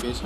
[0.00, 0.22] 没意思。